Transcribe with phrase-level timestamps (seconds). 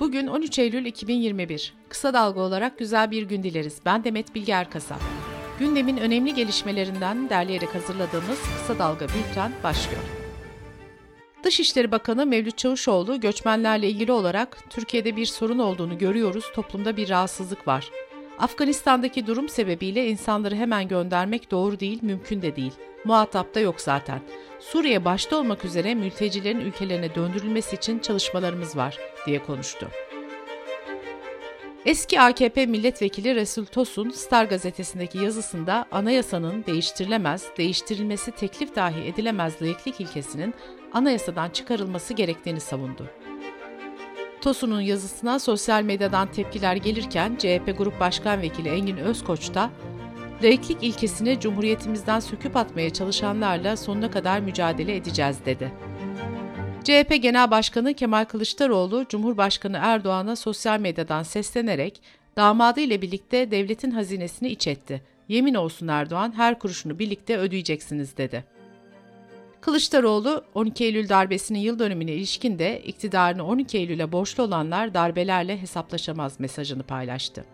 [0.00, 1.74] Bugün 13 Eylül 2021.
[1.88, 3.78] Kısa dalga olarak güzel bir gün dileriz.
[3.84, 5.00] Ben Demet Bilge Erkasap.
[5.58, 10.02] Gündemin önemli gelişmelerinden derleyerek hazırladığımız Kısa Dalga Bülten başlıyor.
[11.44, 17.68] Dışişleri Bakanı Mevlüt Çavuşoğlu göçmenlerle ilgili olarak Türkiye'de bir sorun olduğunu görüyoruz, toplumda bir rahatsızlık
[17.68, 17.90] var.
[18.38, 22.72] Afganistan'daki durum sebebiyle insanları hemen göndermek doğru değil, mümkün de değil.
[23.04, 24.20] Muhatap da yok zaten.
[24.60, 29.88] Suriye başta olmak üzere mültecilerin ülkelerine döndürülmesi için çalışmalarımız var diye konuştu.
[31.86, 40.00] Eski AKP milletvekili Resul Tosun, Star gazetesindeki yazısında anayasanın değiştirilemez, değiştirilmesi teklif dahi edilemez layıklık
[40.00, 40.54] ilkesinin
[40.92, 43.10] anayasadan çıkarılması gerektiğini savundu.
[44.46, 49.70] Tosun'un yazısına sosyal medyadan tepkiler gelirken CHP Grup Başkan Vekili Engin Özkoç da
[50.42, 55.72] laiklik ilkesini Cumhuriyetimizden söküp atmaya çalışanlarla sonuna kadar mücadele edeceğiz dedi.
[56.84, 62.02] CHP Genel Başkanı Kemal Kılıçdaroğlu, Cumhurbaşkanı Erdoğan'a sosyal medyadan seslenerek
[62.36, 65.02] damadı ile birlikte devletin hazinesini iç etti.
[65.28, 68.55] Yemin olsun Erdoğan her kuruşunu birlikte ödeyeceksiniz dedi.
[69.60, 76.40] Kılıçdaroğlu 12 Eylül darbesinin yıl dönümüne ilişkin de iktidarını 12 Eylül'e borçlu olanlar darbelerle hesaplaşamaz
[76.40, 77.44] mesajını paylaştı.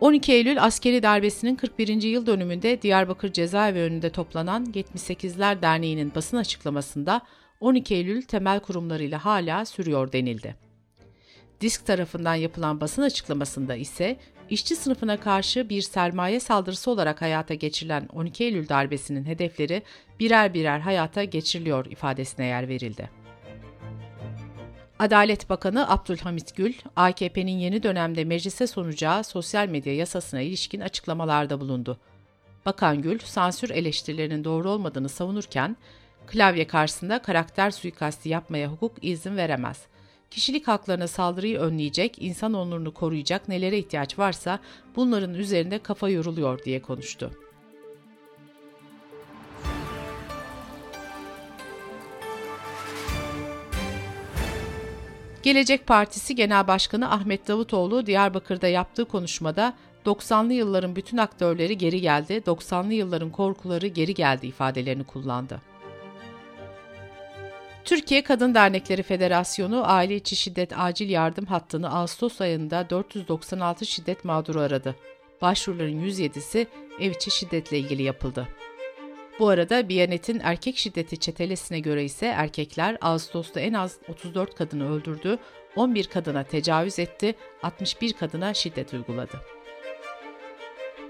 [0.00, 2.02] 12 Eylül askeri darbesinin 41.
[2.02, 7.20] yıl dönümünde Diyarbakır Cezaevi önünde toplanan 78'ler Derneği'nin basın açıklamasında
[7.60, 10.56] 12 Eylül temel kurumlarıyla hala sürüyor denildi.
[11.60, 14.16] Disk tarafından yapılan basın açıklamasında ise
[14.50, 19.82] işçi sınıfına karşı bir sermaye saldırısı olarak hayata geçirilen 12 Eylül darbesinin hedefleri
[20.20, 23.10] birer birer hayata geçiriliyor ifadesine yer verildi.
[24.98, 31.98] Adalet Bakanı Abdülhamit Gül, AKP'nin yeni dönemde meclise sunacağı sosyal medya yasasına ilişkin açıklamalarda bulundu.
[32.66, 35.76] Bakan Gül, sansür eleştirilerinin doğru olmadığını savunurken,
[36.26, 39.86] klavye karşısında karakter suikasti yapmaya hukuk izin veremez.
[40.34, 44.58] Kişilik haklarına saldırıyı önleyecek, insan onurunu koruyacak nelere ihtiyaç varsa
[44.96, 47.30] bunların üzerinde kafa yoruluyor diye konuştu.
[55.42, 59.74] Gelecek Partisi Genel Başkanı Ahmet Davutoğlu Diyarbakır'da yaptığı konuşmada
[60.06, 65.73] 90'lı yılların bütün aktörleri geri geldi, 90'lı yılların korkuları geri geldi ifadelerini kullandı.
[67.84, 74.60] Türkiye Kadın Dernekleri Federasyonu aile içi şiddet acil yardım hattını Ağustos ayında 496 şiddet mağduru
[74.60, 74.96] aradı.
[75.42, 76.66] Başvuruların 107'si
[77.00, 78.48] ev içi şiddetle ilgili yapıldı.
[79.38, 85.38] Bu arada Biyanet'in erkek şiddeti çetelesine göre ise erkekler Ağustos'ta en az 34 kadını öldürdü,
[85.76, 89.40] 11 kadına tecavüz etti, 61 kadına şiddet uyguladı.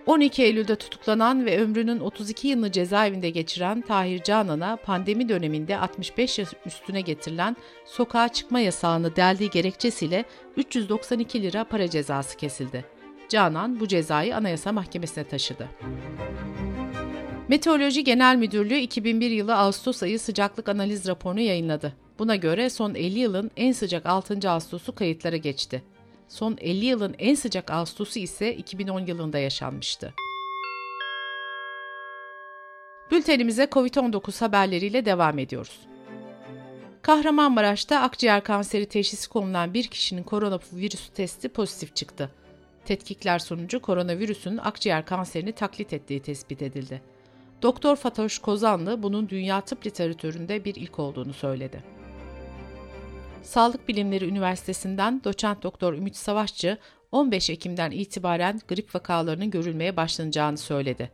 [0.07, 6.49] 12 Eylül'de tutuklanan ve ömrünün 32 yılını cezaevinde geçiren Tahir Canan'a pandemi döneminde 65 yaş
[6.67, 10.25] üstüne getirilen sokağa çıkma yasağını deldiği gerekçesiyle
[10.57, 12.85] 392 lira para cezası kesildi.
[13.29, 15.69] Canan bu cezayı Anayasa Mahkemesi'ne taşıdı.
[17.49, 21.93] Meteoroloji Genel Müdürlüğü 2001 yılı Ağustos ayı sıcaklık analiz raporunu yayınladı.
[22.19, 24.51] Buna göre son 50 yılın en sıcak 6.
[24.51, 25.83] Ağustos'u kayıtlara geçti.
[26.29, 30.15] Son 50 yılın en sıcak Ağustos'u ise 2010 yılında yaşanmıştı.
[33.11, 35.81] Bültenimize COVID-19 haberleriyle devam ediyoruz.
[37.03, 42.31] Kahramanmaraş'ta akciğer kanseri teşhisi konulan bir kişinin koronavirüs testi pozitif çıktı.
[42.85, 47.03] Tetkikler sonucu koronavirüsün akciğer kanserini taklit ettiği tespit edildi.
[47.63, 51.94] Doktor Fatoş Kozanlı bunun dünya tıp literatüründe bir ilk olduğunu söyledi.
[53.45, 56.79] Sağlık Bilimleri Üniversitesi'nden doçent doktor Ümit Savaşçı
[57.13, 61.11] 15 Ekim'den itibaren grip vakalarının görülmeye başlanacağını söyledi.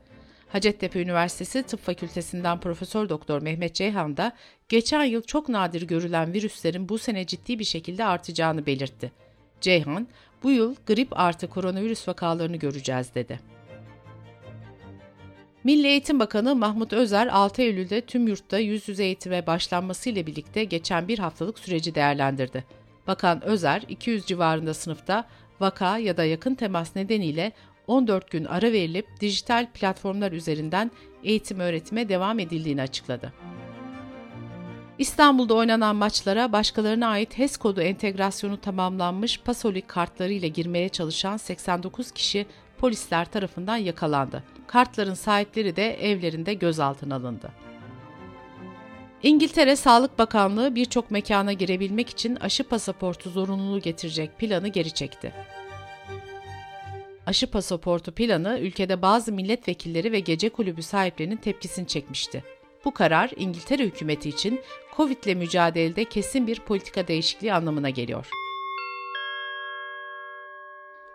[0.49, 4.33] Hacettepe Üniversitesi Tıp Fakültesinden Profesör Doktor Mehmet Ceyhan da
[4.69, 9.13] geçen yıl çok nadir görülen virüslerin bu sene ciddi bir şekilde artacağını belirtti.
[9.61, 10.09] Ceyhan,
[10.43, 13.41] bu yıl grip artı koronavirüs vakalarını göreceğiz dedi.
[15.65, 20.65] Milli Eğitim Bakanı Mahmut Özer 6 Eylül'de tüm yurtta yüz yüze eğitime başlanması ile birlikte
[20.65, 22.65] geçen bir haftalık süreci değerlendirdi.
[23.07, 25.25] Bakan Özer 200 civarında sınıfta
[25.61, 27.53] vaka ya da yakın temas nedeniyle
[27.87, 30.91] 14 gün ara verilip dijital platformlar üzerinden
[31.25, 33.33] eğitim öğretime devam edildiğini açıkladı.
[34.99, 42.11] İstanbul'da oynanan maçlara başkalarına ait HES kodu entegrasyonu tamamlanmış Pasolik kartları ile girmeye çalışan 89
[42.11, 42.47] kişi
[42.79, 44.43] polisler tarafından yakalandı.
[44.71, 47.51] Kartların sahipleri de evlerinde gözaltına alındı.
[49.23, 55.33] İngiltere Sağlık Bakanlığı birçok mekana girebilmek için aşı pasaportu zorunluluğu getirecek planı geri çekti.
[57.27, 62.45] Aşı pasaportu planı ülkede bazı milletvekilleri ve gece kulübü sahiplerinin tepkisini çekmişti.
[62.85, 64.61] Bu karar İngiltere hükümeti için
[64.97, 68.29] Covid ile mücadelede kesin bir politika değişikliği anlamına geliyor.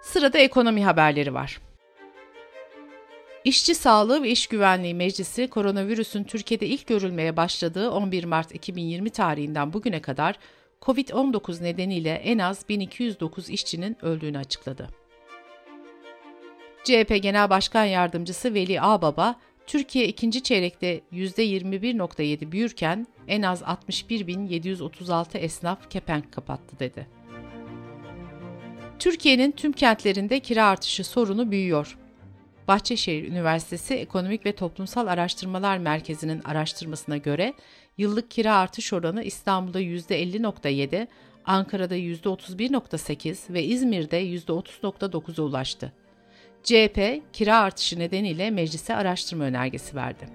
[0.02, 1.60] Sırada ekonomi haberleri var.
[3.46, 9.74] İşçi Sağlığı ve İş Güvenliği Meclisi koronavirüsün Türkiye'de ilk görülmeye başladığı 11 Mart 2020 tarihinden
[9.74, 10.40] bugüne kadar
[10.82, 14.90] COVID-19 nedeniyle en az 1209 işçinin öldüğünü açıkladı.
[16.84, 19.36] CHP Genel Başkan Yardımcısı Veli Ağbaba,
[19.68, 27.08] Türkiye ikinci çeyrekte %21.7 büyürken en az 61.736 esnaf kepenk kapattı dedi.
[29.00, 31.98] Türkiye'nin tüm kentlerinde kira artışı sorunu büyüyor.
[32.68, 37.54] Bahçeşehir Üniversitesi Ekonomik ve Toplumsal Araştırmalar Merkezi'nin araştırmasına göre
[37.98, 41.08] yıllık kira artış oranı İstanbul'da %50.7,
[41.46, 45.92] Ankara'da %31.8 ve İzmir'de %30.9'a ulaştı.
[46.64, 50.30] CHP, kira artışı nedeniyle meclise araştırma önergesi verdi.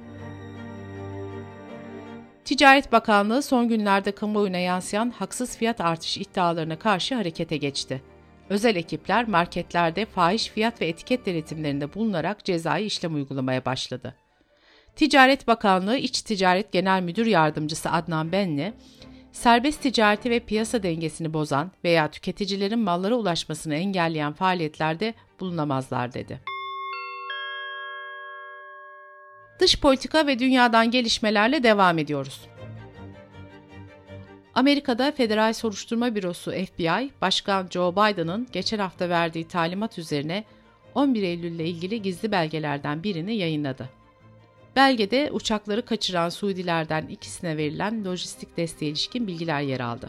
[2.45, 8.03] Ticaret Bakanlığı son günlerde kamuoyuna yansıyan haksız fiyat artış iddialarına karşı harekete geçti.
[8.51, 14.15] Özel ekipler marketlerde fahiş fiyat ve etiket denetimlerinde bulunarak cezai işlem uygulamaya başladı.
[14.97, 18.73] Ticaret Bakanlığı İç Ticaret Genel Müdür Yardımcısı Adnan Benli,
[19.33, 26.41] serbest ticareti ve piyasa dengesini bozan veya tüketicilerin mallara ulaşmasını engelleyen faaliyetlerde bulunamazlar dedi.
[29.61, 32.50] Dış politika ve dünyadan gelişmelerle devam ediyoruz.
[34.61, 40.45] Amerika'da Federal Soruşturma Bürosu FBI, Başkan Joe Biden'ın geçen hafta verdiği talimat üzerine
[40.95, 43.89] 11 Eylül ile ilgili gizli belgelerden birini yayınladı.
[44.77, 50.09] Belgede uçakları kaçıran Suudilerden ikisine verilen lojistik desteğe ilişkin bilgiler yer aldı.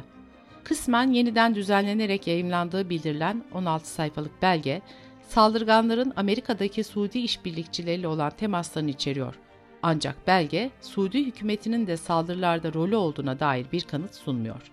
[0.63, 4.81] Kısmen yeniden düzenlenerek yayımlandığı bildirilen 16 sayfalık belge,
[5.29, 9.35] saldırganların Amerika'daki Suudi işbirlikçileriyle olan temaslarını içeriyor.
[9.83, 14.71] Ancak belge, Suudi hükümetinin de saldırılarda rolü olduğuna dair bir kanıt sunmuyor.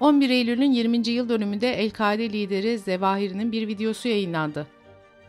[0.00, 1.08] 11 Eylül'ün 20.
[1.08, 4.66] yıl dönümünde El-Kaide lideri Zevahiri'nin bir videosu yayınlandı.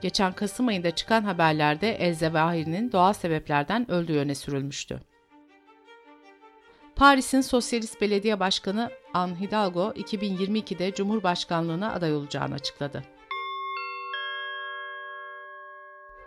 [0.01, 5.01] Geçen Kasım ayında çıkan haberlerde El Zevahiri'nin doğal sebeplerden öldüğü öne sürülmüştü.
[6.95, 13.03] Paris'in Sosyalist Belediye Başkanı Anne Hidalgo 2022'de Cumhurbaşkanlığına aday olacağını açıkladı.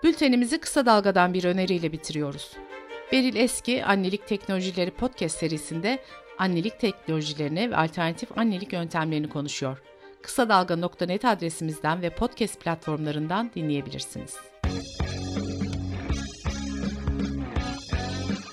[0.03, 2.53] Bültenimizi kısa dalgadan bir öneriyle bitiriyoruz.
[3.13, 5.99] Beril Eski Annelik Teknolojileri podcast serisinde
[6.39, 9.83] annelik teknolojilerini ve alternatif annelik yöntemlerini konuşuyor.
[10.23, 14.37] Kısa Dalga.net adresimizden ve podcast platformlarından dinleyebilirsiniz.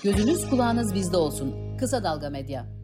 [0.04, 1.76] Gözünüz kulağınız bizde olsun.
[1.78, 2.79] Kısa Dalga Medya.